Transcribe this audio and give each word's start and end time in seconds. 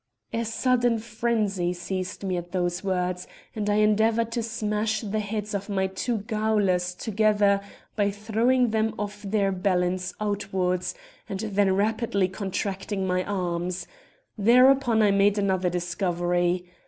'""A 0.33 0.45
sudden 0.45 0.97
frenzy 0.97 1.73
seized 1.73 2.23
me 2.23 2.35
at 2.35 2.51
those 2.53 2.83
words, 2.83 3.27
and 3.55 3.69
I 3.69 3.75
endeavoured 3.75 4.31
to 4.31 4.41
smash 4.41 5.01
the 5.01 5.19
heads 5.19 5.53
of 5.53 5.69
my 5.69 5.85
two 5.85 6.17
gaolers 6.21 6.95
together 6.95 7.61
by 7.95 8.09
throwing 8.09 8.71
them 8.71 8.95
off 8.97 9.21
their 9.21 9.51
balance 9.51 10.11
outwards, 10.19 10.95
and 11.29 11.41
then 11.41 11.75
rapidly 11.75 12.27
contracting 12.27 13.05
my 13.05 13.23
arms. 13.25 13.85
Thereupon 14.39 15.03
I 15.03 15.11
made 15.11 15.37
another 15.37 15.69
discovery. 15.69 16.65